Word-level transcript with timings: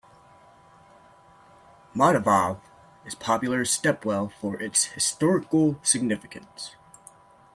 Madhavav 1.95 2.59
is 3.05 3.13
popular 3.13 3.63
stepwell 3.63 4.29
for 4.33 4.59
its 4.59 4.85
historical 4.85 5.79
significance. 5.83 6.75